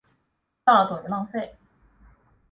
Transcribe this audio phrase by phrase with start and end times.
[0.65, 1.53] 叫了等于浪费